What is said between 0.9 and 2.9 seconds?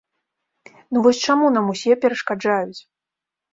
Ну вось чаму нам усе перашкаджаюць?